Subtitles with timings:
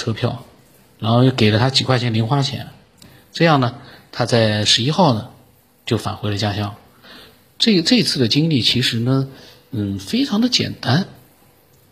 [0.00, 0.44] 车票，
[0.98, 2.68] 然后又给了他几块钱零花钱，
[3.32, 3.74] 这样呢，
[4.12, 5.28] 他在十一号呢
[5.84, 6.74] 就返回了家乡。
[7.58, 9.28] 这这次的经历其实呢，
[9.70, 11.06] 嗯，非常的简单，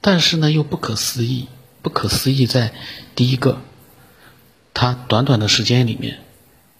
[0.01, 1.49] 但是呢又不可思议。
[1.81, 2.73] 不可思议在
[3.15, 3.61] 第一个，
[4.75, 6.19] 他短短的时间里面，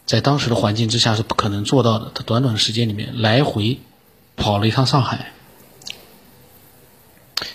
[0.07, 2.11] 在当时的环境之下是不可能做到的。
[2.15, 3.79] 他短短的时间里面来回
[4.37, 5.33] 跑了一趟上海。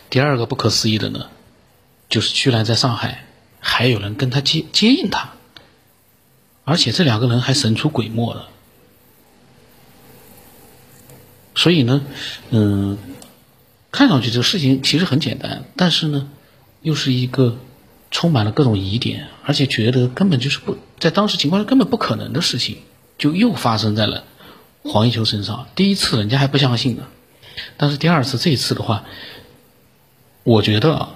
[0.09, 1.27] 第二个不可思议的呢，
[2.09, 3.25] 就是居然在上海
[3.73, 5.31] 还有人跟他接接应他，
[6.63, 8.45] 而且这两个人还神出鬼没的。
[11.55, 12.05] 所以呢，
[12.51, 12.99] 嗯，
[13.91, 16.29] 看上去这个事情其实很简单，但是呢，
[16.81, 17.57] 又是一个
[18.11, 22.77] 充满了各种疑点，而且觉得根本就是不在当时情况下根本不可能的事情，
[23.17, 24.23] 就又发生在了
[24.83, 25.67] 黄一秋身上。
[25.75, 27.07] 第一次人家还不相信呢，
[27.77, 29.05] 但是第二次这一次的话，
[30.43, 31.09] 我觉得啊，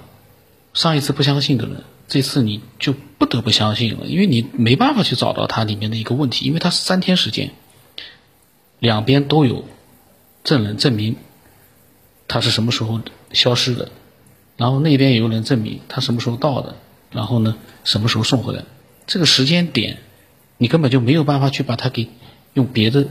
[0.74, 7.52] 上一次不相信的人，这次你就不得不相信了，因为你没办法去找到它里面的一个问题，因为它三天时间，
[8.80, 9.64] 两边都有。
[10.44, 11.16] 证人证明
[12.26, 13.90] 他是什么时候消失的，
[14.56, 16.76] 然后那边也有人证明他什么时候到的，
[17.10, 18.64] 然后呢什么时候送回来，
[19.06, 19.98] 这个时间点
[20.56, 22.08] 你根本就没有办法去把它给
[22.54, 23.08] 用别的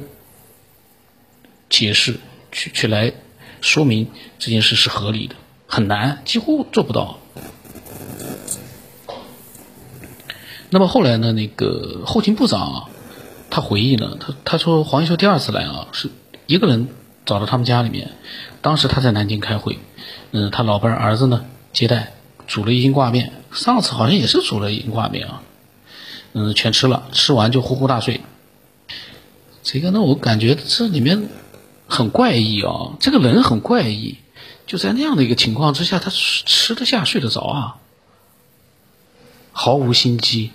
[1.69, 2.15] 解释
[2.51, 3.13] 去去来
[3.61, 4.07] 说明
[4.39, 5.35] 这件事是合理的，
[5.67, 7.19] 很难，几乎做不到。
[10.69, 12.89] 那么后来呢，那个后勤部长啊
[13.49, 16.09] 他回忆呢，他他说黄一秋第二次来啊是
[16.45, 16.87] 一个人。
[17.27, 18.11] 找到他们家里面，
[18.61, 19.79] 当时他在南京开会，
[20.31, 22.13] 嗯，他老伴儿子呢接待，
[22.47, 25.41] 煮了一斤挂面，上次好像也是煮了一斤挂面啊，
[26.31, 28.21] 嗯，全吃了，吃完就呼呼大睡。
[29.61, 31.27] 这个呢，我感觉这里面
[31.85, 34.19] 很怪异啊，这个人很怪异，
[34.65, 37.75] 就在那样的一个情况之下，他吃得下睡得着啊，
[39.51, 40.51] 毫无心机，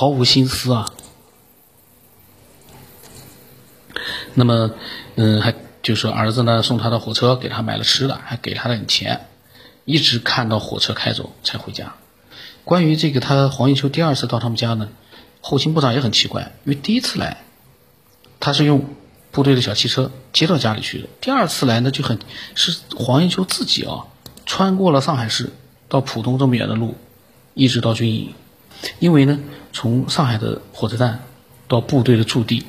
[0.00, 0.90] 毫无心思啊。
[4.32, 4.70] 那么，
[5.16, 5.54] 嗯，还。
[5.82, 9.28] 就说儿子呢送他的火车，给他买了吃的，还给他点钱，
[9.86, 11.94] 一直看到火车开走才回家。
[12.64, 14.90] 关于这个他黄一秋第二次到他们家呢，
[15.40, 17.44] 后勤部长也很奇怪，因为第一次来
[18.40, 18.94] 他是用
[19.30, 22.18] 部队的小汽车接到家里去的，第二次来呢就很
[22.54, 24.04] 是黄一秋自己啊
[24.44, 25.50] 穿过了上海市
[25.88, 26.94] 到浦东这么远的路，
[27.54, 28.34] 一直到军营，
[28.98, 29.38] 因为呢
[29.72, 31.24] 从上海的火车站
[31.68, 32.66] 到部队的驻地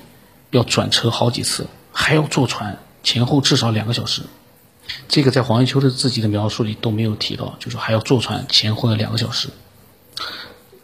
[0.50, 2.78] 要转车好几次，还要坐船。
[3.04, 4.22] 前后至少两个小时，
[5.08, 9.50] 这个在黄一秋的自己的描述里都没有提到，就是还要坐船前后要两个小时。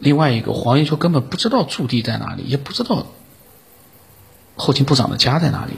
[0.00, 3.06] 另外一个，黄一秋根本不知道驻地在哪里，也不知道
[4.56, 5.74] 后勤部长的家在哪里，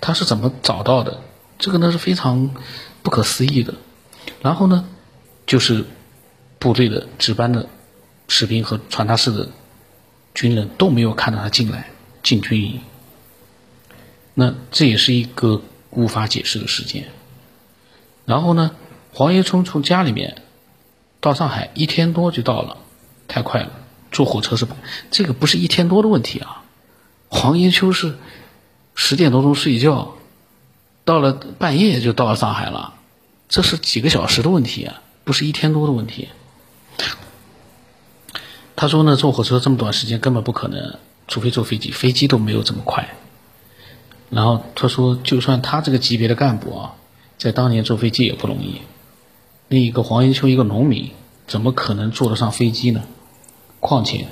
[0.00, 1.20] 他是怎么找到的？
[1.58, 2.54] 这个呢是非常
[3.02, 3.74] 不可思议的。
[4.42, 4.84] 然后呢，
[5.44, 5.84] 就是
[6.60, 7.68] 部队的值班的
[8.34, 9.50] 士兵和传达室的
[10.34, 11.90] 军人都没有看到他进来
[12.22, 12.80] 进军营。
[14.32, 15.60] 那这也是一个
[15.90, 17.08] 无法解释的事件。
[18.24, 18.70] 然后呢，
[19.12, 20.40] 黄延聪从家里面
[21.20, 22.78] 到上海一天多就到了，
[23.28, 23.70] 太快了，
[24.10, 24.74] 坐火车是不？
[25.10, 26.62] 这个不是一天多的问题啊。
[27.28, 28.16] 黄延秋是
[28.94, 30.14] 十点多钟睡觉，
[31.04, 32.94] 到了半夜就到了上海了，
[33.50, 36.30] 这是几个小时的问题啊，不是一天多的问题。
[38.82, 40.98] 他说呢，坐火车这么短时间根本不可能，
[41.28, 43.14] 除非坐飞机，飞机都没有这么快。
[44.28, 46.96] 然后他说，就算他这个级别的干部啊，
[47.38, 48.80] 在当年坐飞机也不容易。
[49.68, 51.12] 另一个黄延秋一个农民，
[51.46, 53.04] 怎么可能坐得上飞机呢？
[53.78, 54.26] 况且，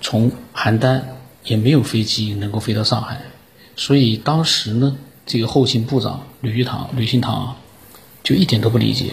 [0.00, 1.02] 从邯郸
[1.44, 3.22] 也没有飞机能够飞到上海。
[3.76, 7.54] 所以当时呢，这个后勤部长吕玉堂、吕新堂
[8.24, 9.12] 就一点都不理解。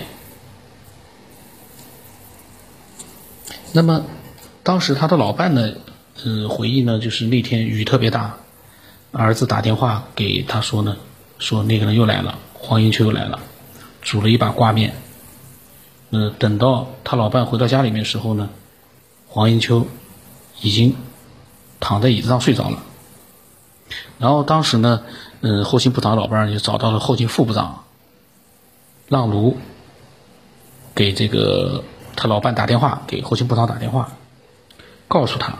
[3.71, 4.03] 那么，
[4.63, 5.73] 当时他的老伴呢，
[6.23, 8.37] 嗯，回忆呢，就是那天雨特别大。
[9.11, 10.97] 儿子打电话给他说呢，
[11.37, 13.39] 说那个人又来了，黄英秋又来了，
[14.01, 14.95] 煮了一把挂面。
[16.09, 18.49] 嗯，等到他老伴回到家里面时候呢，
[19.27, 19.85] 黄英秋
[20.61, 20.95] 已经
[21.79, 22.81] 躺在椅子上睡着了。
[24.17, 25.03] 然后当时呢，
[25.41, 27.83] 嗯，后勤部长老伴就找到了后勤副部长，
[29.07, 29.57] 让卢
[30.95, 31.83] 给这个
[32.15, 34.13] 他老伴打电话，给后勤部长打电话，
[35.13, 35.59] 告诉他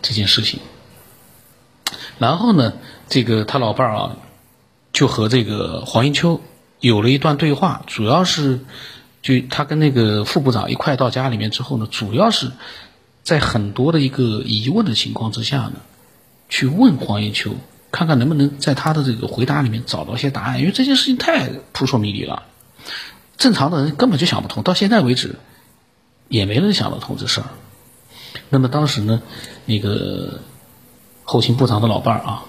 [0.00, 0.60] 这件事情。
[2.16, 2.72] 然后呢，
[3.06, 4.16] 这个他老伴儿啊，
[4.94, 6.40] 就和这个黄英秋
[6.80, 8.60] 有了一段对话，主要是
[9.20, 12.50] 就他跟那个副部长一块到家里面之后呢，主要是
[13.22, 15.74] 在很多的一个疑问的情况之下呢，
[16.48, 17.56] 去问黄英秋，
[17.92, 22.44] 看看能不能在他的这个回答里面找到一些答案，因为这件事情太扑朔迷离了，
[23.36, 24.62] 正常的人根本就想不通。
[24.62, 25.36] 到现在为止，
[26.28, 27.48] 也没人想得通这事儿。
[28.50, 29.22] 那么当时呢，
[29.66, 30.40] 那个
[31.24, 32.44] 后勤部长的老伴儿啊，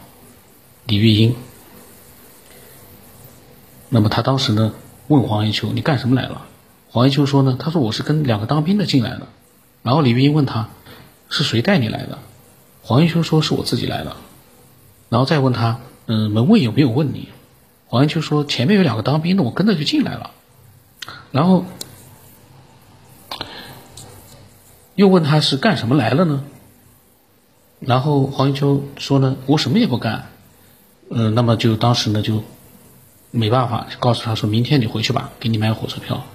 [0.85, 1.35] 李玉英，
[3.89, 4.73] 那么他当时呢
[5.07, 6.45] 问黄延秋：“你干什么来了？”
[6.91, 9.27] 黄延秋说呢：“他说我是跟两个当兵的进来的。”
[9.83, 10.69] 然后李玉英问他
[11.29, 12.19] ：“是谁带你来的？”
[12.81, 14.15] 黄延秋说：“是我自己来的。”
[15.09, 17.29] 然后再问他：“嗯，门卫有没有问你？”
[17.87, 20.31] 黄延秋说：“前面有两个当兵的，我跟着就进来了。”
[21.31, 21.65] 然后
[24.99, 26.43] 又问他是干什么来了呢？
[27.79, 30.25] 然后黄延秋说呢：“我什么也不干。”
[31.09, 32.43] 嗯，那么就当时呢就
[33.31, 36.25] 没办法，告诉他说明天你回去吧，给你买火车票。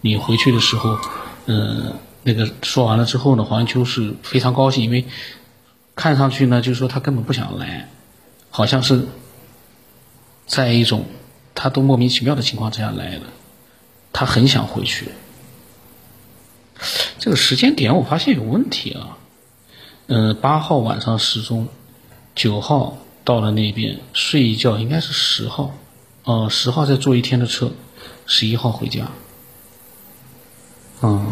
[0.00, 0.98] 你回去的时候，
[1.46, 1.92] 嗯，
[2.24, 5.04] 那个说完了之后呢，黄延秋是非常高兴，因为
[5.94, 7.88] 看上去呢就是说他根本不想来，
[8.50, 9.06] 好像是
[10.48, 11.04] 在一种
[11.54, 13.26] 他都莫名其妙的情况之下来的。
[14.12, 15.12] 他很想回去，
[17.18, 19.18] 这个时间点我发现有问题啊。
[20.06, 21.68] 嗯，八号晚上失踪，
[22.34, 25.74] 九号到了那边睡一觉，应该是十号，
[26.24, 27.72] 呃，十号再坐一天的车，
[28.26, 29.10] 十一号回家。
[31.02, 31.30] 嗯，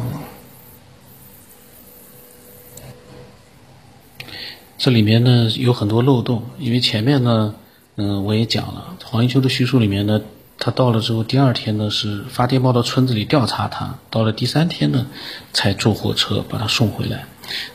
[4.76, 7.54] 这里面呢有很多漏洞，因为前面呢，
[7.96, 10.20] 嗯，我也讲了，黄一秋的叙述里面呢。
[10.58, 15.06] 他到了之后，第二天呢是发电报到村子里调查他，到了第三天呢，
[15.52, 17.26] 才坐火车把他送回来。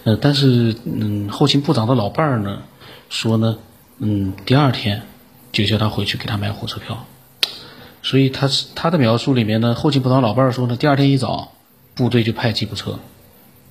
[0.04, 2.64] 呃，但是嗯，后勤部长的老伴儿呢
[3.10, 3.58] 说呢，
[4.00, 5.04] 嗯，第二天
[5.52, 7.06] 就叫他回去给他买火车票。
[8.04, 11.52] 所以他是他的描述里面呢，后勤部长老伴儿说呢，第二天一早
[11.94, 13.00] 部队就派吉普车。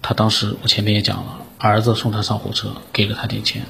[0.00, 3.62] 他当时我前面也讲了，儿子送他上火车，给了他点钱。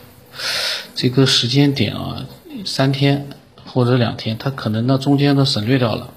[0.94, 2.26] 这个时间点啊，
[2.66, 3.26] 三天。
[3.72, 6.12] 或者两天，他可能呢中间呢省略掉了，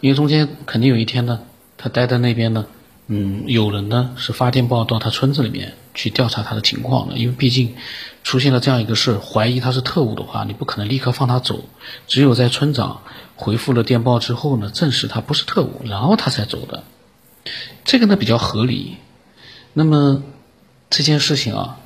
[0.00, 1.40] 因为中间肯定有一天呢，
[1.76, 2.66] 他待在那边呢，
[3.08, 7.74] 嗯，有人呢是发电报到他村子里面去调查他的情况的，因为毕竟
[8.22, 11.64] 出现了这样一个事，怀疑他是特务的话，你不可能立刻放他走，
[12.06, 13.00] 只有在村长
[13.34, 16.84] 回复了电报之后呢，证实他不是特务，然后他才走的，
[17.84, 18.96] 这个呢比较合理。
[19.72, 20.22] 那么
[20.88, 21.80] 这件事情啊。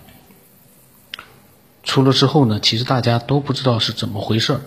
[1.88, 4.60] 出了之后呢，其实大家都不知道是怎么回事儿，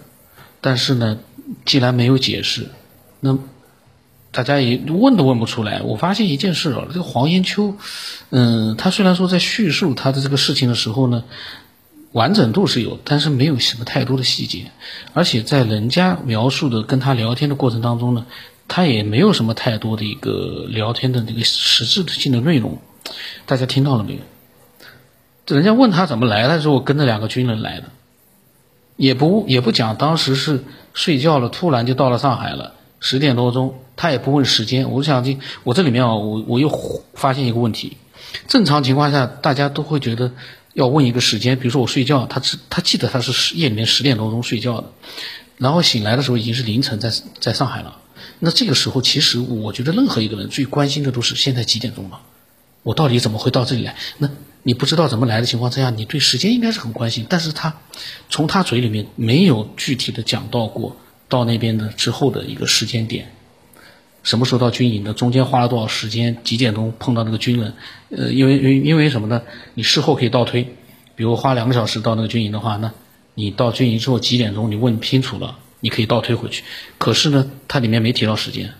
[0.59, 1.19] 但是呢，
[1.65, 2.69] 既然没有解释，
[3.19, 3.37] 那
[4.31, 5.83] 大家也问都问不出来。
[5.83, 7.75] 我发现一件事啊，这个黄延秋，
[8.31, 11.23] 嗯，他虽然说在叙述他的这个事情的时候呢，
[12.11, 14.71] 完整度是有，但是没有什么太多的细节，
[15.13, 18.25] 而且在人家描述的跟他聊天的过程当中呢，
[18.67, 22.79] 他也没有什么太多的一个聊天的那个实质性的内容，
[23.45, 24.19] 大家听到了没有？
[25.47, 27.89] 人家问他怎么来的时候，我跟着两个军人来的，
[28.95, 34.91] 也不也不讲当时是睡觉了，突然就到了上海了，十点多钟，他也不问时间。
[34.91, 36.69] 我想这我这里面啊，我我又
[37.15, 37.97] 发现一个问题，
[38.47, 40.31] 正常情况下大家都会觉得
[40.73, 44.91] 要问一个时间，比如说我睡觉，他他记得他是夜里面十点多钟睡觉的，
[45.57, 47.97] 然后醒来的时候已经是凌晨，在在上海了。
[48.39, 52.21] 那这个时候，其实我觉得任何一个人最关心的都是现在几点钟了，
[52.83, 53.95] 我到底怎么会到这里来？
[54.19, 54.29] 那。
[54.63, 57.75] 你不知道怎么来的情况之下，你对时间应该是很关心，但是他
[58.29, 60.95] 从他嘴里面没有具体的讲到过
[61.27, 63.31] 到那边的之后的一个时间点，
[64.21, 67.73] 什么时候到军营的，中间花了多少时间，几点钟碰到那个军人，
[68.09, 69.41] 呃，因为因为因为什么呢？
[69.73, 70.63] 你事后可以倒推，
[71.15, 72.91] 比如花两个小时到那个军营的话，那
[73.33, 76.63] 你到军营之后几点钟，你问清楚了，你可以倒推回去。
[76.99, 78.73] 可是呢，它里面没提到时间，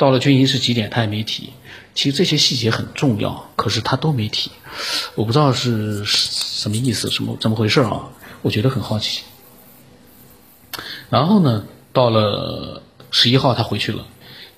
[0.00, 1.50] 到了军营是几点，他也没提。
[1.94, 4.50] 其实这些细节很重要，可是他都没提，
[5.14, 8.08] 我不知道是什么意思，什么怎么回事啊？
[8.40, 9.24] 我觉得很好奇。
[11.10, 14.06] 然后呢，到了十一号他回去了，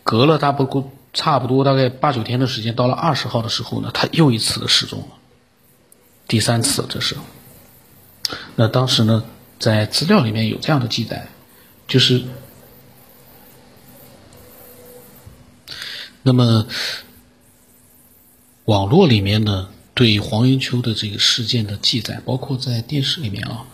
[0.04, 5.06] 隔了大不过差不多大概八九天的时间，到了二十号的时候呢，他又一次的失踪了，
[6.28, 7.16] 第三次这是。
[8.54, 9.24] 那当时呢，
[9.58, 11.26] 在资料里面有这样的记载，
[11.88, 12.22] 就是
[16.22, 16.66] 那么。
[18.66, 23.66] 网络里面呢，对黄云秋的这个事件的记载，包括在电视里面啊，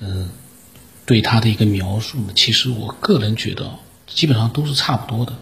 [0.00, 0.28] 嗯，
[1.06, 3.78] 对他的一个描述呢，其实我个人觉得，
[4.08, 5.32] 基本上都是差不多的。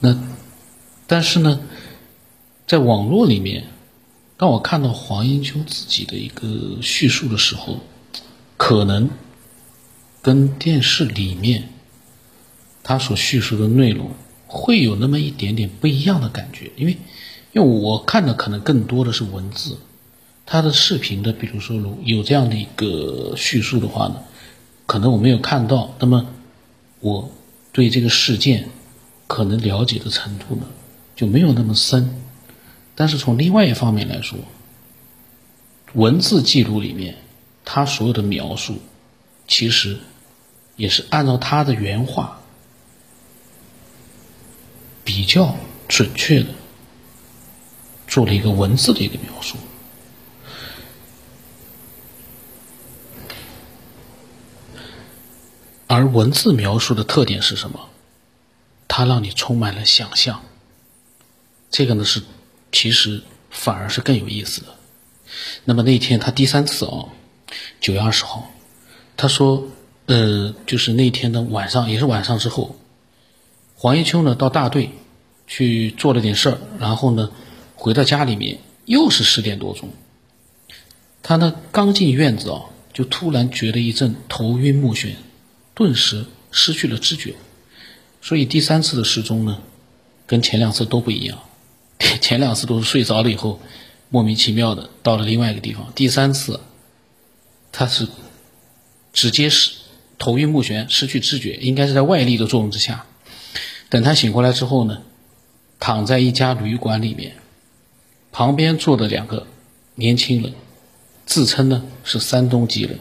[0.00, 0.18] 那
[1.06, 1.60] 但是呢，
[2.66, 3.68] 在网络里面，
[4.36, 7.78] 当我看到黄英秋自己的一个叙述的时候，
[8.56, 9.08] 可能
[10.20, 11.68] 跟电视里面
[12.82, 14.10] 他所叙述的内容
[14.46, 16.96] 会有那么一点点不一样的感觉，因为。
[17.52, 19.78] 因为我看的可能更多的是文字，
[20.44, 24.16] 他的视频的，比如说如有这样的一个叙述的话呢，
[24.86, 25.94] 可能我没有看到。
[26.00, 26.26] 那么
[26.98, 27.30] 我
[27.70, 28.68] 对这个事件
[29.28, 30.62] 可能了解的程度呢，
[31.14, 32.20] 就没有那么深。
[32.96, 34.36] 但是从另外一方面来说，
[35.92, 37.14] 文字记录里面
[37.64, 38.78] 他所有的描述，
[39.46, 39.96] 其实
[40.74, 42.40] 也是按照他的原话
[45.14, 45.56] 比较
[45.86, 46.46] 准确的
[48.08, 49.56] 做了一个文字的一个描述。
[55.86, 57.88] 而文字描述的特点是什么？
[58.88, 60.42] 它让你充满了想象。
[61.70, 62.20] 这个呢是，
[62.72, 64.66] 其实反而是更有意思的。
[65.64, 67.06] 那么那天他第三次啊，
[67.80, 68.50] 九月二十号，
[69.16, 69.68] 他说，
[70.06, 72.74] 呃，就是那天的晚上，也是晚上之后，
[73.76, 74.90] 黄一秋呢到大队
[75.46, 77.30] 去做了点事儿，然后呢
[77.74, 79.90] 回到家里面，又是十点多钟。
[81.22, 85.14] 他呢刚进院子啊，就突然觉得一阵头晕目眩。
[85.76, 87.34] 顿时失去了知觉，
[88.22, 89.58] 所以第三次的失踪呢，
[90.24, 91.40] 跟前两次都不一样。
[92.20, 93.60] 前两次都是睡着了以后，
[94.08, 95.92] 莫名其妙的到了另外一个地方。
[95.96, 96.60] 第三次，
[97.72, 98.06] 他是
[99.12, 99.72] 直接是
[100.16, 103.06] 头晕目眩，失去知觉，应该是在外力的作用之下。
[103.88, 105.02] 等他醒过来之后呢，
[105.78, 107.36] 躺在一家旅馆里面，
[108.32, 109.46] 旁边坐的两个
[109.94, 110.54] 年轻人，
[111.26, 112.98] 自称呢是山东籍人。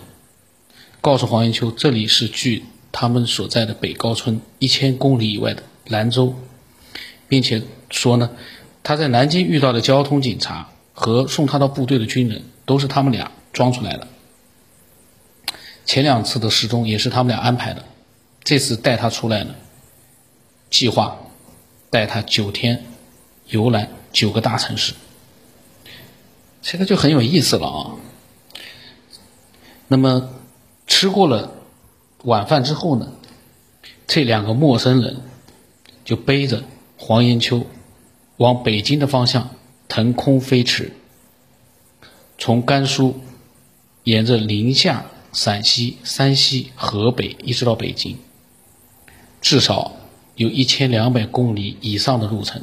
[1.01, 6.35] 告诉黄延秋，这里是距他们所在的北高村一千公里以外的兰州，
[7.27, 8.29] 并且说呢，
[8.83, 14.07] 他在南京遇到的交通警察和送他到部队的军人都是他们俩装出来的。
[15.85, 17.83] 前两次的失踪也是他们俩安排的，
[18.43, 19.55] 这次带他出来呢，
[20.69, 21.17] 计划
[21.93, 22.83] 带他九天
[23.47, 24.93] 游览九个大城市，
[26.61, 27.95] 这个就很有意思了啊。
[29.87, 30.29] 那么。
[30.85, 31.53] 吃过了
[32.23, 33.13] 晚饭之后呢，
[34.05, 35.21] 这两个陌生人
[36.03, 36.65] 就背着
[36.97, 37.65] 黄延秋
[38.35, 39.49] 往北京的方向
[39.87, 40.91] 腾空飞驰，
[42.37, 43.21] 从甘肃
[44.03, 48.17] 沿着宁夏、陕西、山西、河北一直到北京，
[49.41, 49.93] 至少
[50.35, 52.61] 有一千两百公里以上的路程，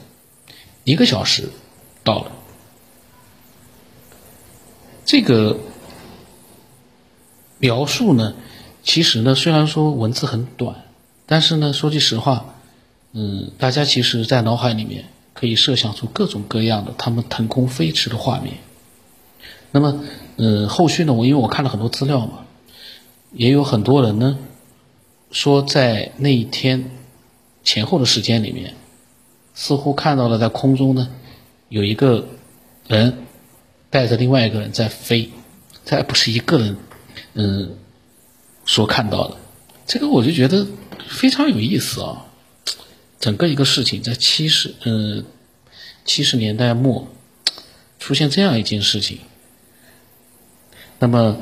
[0.84, 1.50] 一个小时
[2.04, 2.32] 到了。
[5.04, 5.58] 这个。
[7.62, 8.36] 描述呢，
[8.82, 10.76] 其实呢，虽然说文字很短，
[11.26, 12.54] 但是呢，说句实话，
[13.12, 18.54] 嗯，大家其实在脑海里面可以设想出各种各样的他们腾空飞驰的画面。
[19.72, 20.02] 那么，
[20.38, 22.46] 嗯，后续呢，我因为我看了很多资料嘛，
[23.34, 24.38] 也有很多人呢
[25.30, 26.90] 说，在那一天
[27.62, 28.74] 前后的时间里面，
[29.54, 31.08] 似乎看到了在空中呢
[31.68, 32.26] 有一个
[32.86, 33.24] 人
[33.90, 35.30] 带着另外一个人在飞，
[35.84, 36.76] 这不是一个人。
[37.34, 37.76] 嗯，
[38.66, 39.36] 所看到的，
[39.86, 40.66] 这个我就觉得
[41.08, 42.26] 非常有意思啊！
[43.20, 45.24] 整个一个事情在七十嗯
[46.04, 47.06] 七十年代末
[48.00, 49.18] 出现这样一件事情，
[50.98, 51.36] 那么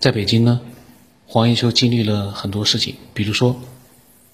[0.00, 0.60] 在北京呢，
[1.26, 3.60] 黄延秋经历了很多事情，比如说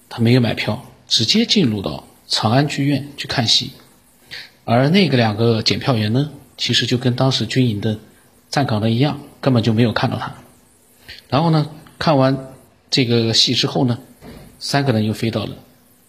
[0.09, 3.71] 他没有买票，直接进入到长安剧院去看戏，
[4.65, 7.99] 而那个两个检票员呢，其实就跟当时军营的
[8.49, 9.19] 站岗的一样。
[9.41, 10.35] 根本就没有看到他，
[11.29, 12.49] 然后呢，看完
[12.91, 13.97] 这个戏之后呢，
[14.59, 15.55] 三个人又飞到了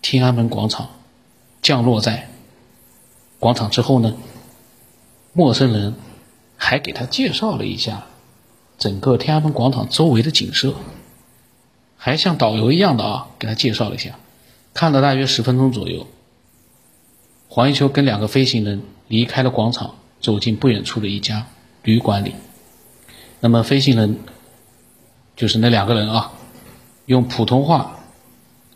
[0.03, 0.91] 天安门广场，
[1.63, 2.29] 降落在
[3.39, 4.17] 广场之后呢，
[5.33, 5.95] 陌生人
[6.57, 8.05] 还给他介绍了一下
[8.81, 10.75] 整个天安门广场周围的景色，
[12.03, 14.19] 还像导游一样的啊，给他介绍了一下，
[14.73, 16.07] 看了大约十分钟左右，
[17.51, 21.47] 黄一秋跟两个飞行人离开了广场，走进不远处的一家
[21.83, 22.35] 旅馆里。
[23.41, 24.19] 那么飞行人
[25.37, 26.33] 就是那两个人啊，
[27.05, 28.01] 用普通话，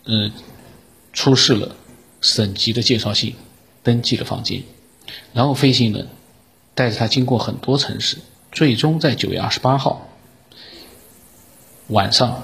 [0.05, 0.31] 嗯，
[1.15, 1.77] 出示了
[2.21, 3.37] 省级的介绍信，
[3.83, 4.63] 登记了房间，
[5.33, 6.09] 然后飞行人
[6.75, 8.19] 带着他经过很多城市，
[8.53, 10.09] 最终在九月二十八号
[11.89, 12.43] 晚上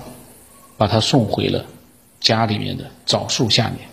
[0.80, 1.66] 把他送回了
[2.20, 3.90] 家里面的枣树下面。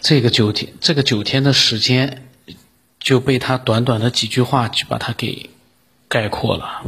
[0.00, 2.26] 这个九天，这个九天的时间。
[3.02, 5.48] 就被他短短的几句话就把他给
[6.06, 6.82] 概括了，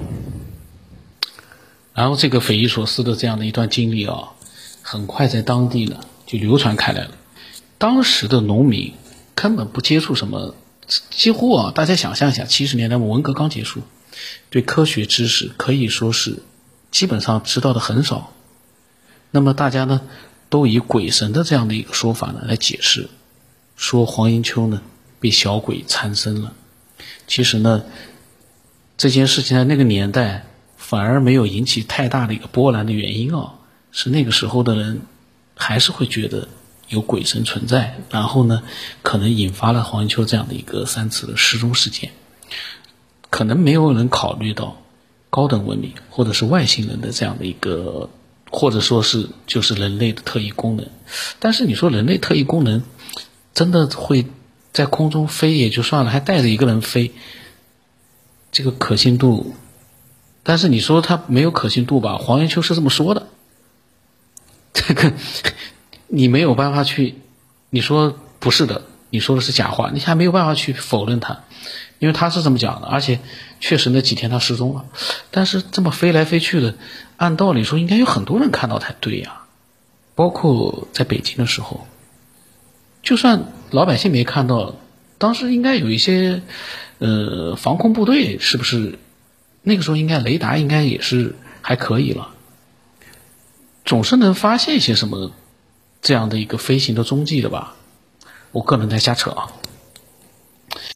[1.94, 4.34] 然后这个匪夷所思的这样的一段经历啊，
[4.82, 7.12] 很快在当地呢就流传开来了。
[7.78, 8.92] 当时的农民
[9.34, 10.54] 根本不接触什么，
[11.08, 13.80] 几乎啊，大家想象一下，七十年代文革刚结束，
[14.50, 16.42] 对科学知识可以说是
[16.90, 18.32] 基本上知道的很少。
[19.30, 20.02] 那么大家呢
[20.48, 23.08] 都以鬼神的这样的一个说法呢来解释，
[23.76, 24.82] 说黄迎秋呢。
[25.22, 26.52] 被小鬼缠身了。
[27.28, 27.84] 其实呢，
[28.96, 33.54] 这件事情在那个年代反而没有引起太大的一个波澜的原因啊，
[33.92, 35.02] 是那个时候的人
[35.54, 36.48] 还是会觉得
[36.88, 38.64] 有鬼神存在，然后呢，
[39.02, 42.10] 可能引发了黄延秋这样的一个三次的失踪事件。
[43.42, 44.76] 可能没有人考虑到
[45.28, 48.08] 高等文明或者是外星人的这样的一个，
[48.52, 50.86] 或者说是就是人类的特异功能。
[51.40, 52.84] 但是你说人类特异功能
[53.52, 54.26] 真的会
[54.72, 57.10] 在空中飞也就算了，还带着一个人飞，
[58.52, 59.56] 这个可信度。
[60.44, 62.18] 但是你说他没有可信度吧？
[62.18, 63.26] 黄延秋是这么说的，
[64.72, 65.12] 这个
[66.06, 67.16] 你没有办法去，
[67.70, 71.40] 你说不是的，你说的是假话，你还没有办法去否认他。
[71.98, 73.20] 因为他是这么讲的，而且
[73.60, 74.86] 确实那几天他失踪了，
[75.30, 76.74] 但是这么飞来飞去的，
[77.16, 79.42] 按道理说应该有很多人看到才对呀，
[80.14, 81.86] 包括在北京的时候，
[83.02, 84.74] 就算老百姓没看到，
[85.18, 86.42] 当时应该有一些
[86.98, 88.98] 呃防空部队，是不是？
[89.64, 92.30] 那个时候应该雷达应该也是还可以了，
[93.84, 95.30] 总是能发现一些什么
[96.00, 97.76] 这样的一个飞行的踪迹的吧？
[98.50, 99.52] 我个人在瞎扯啊。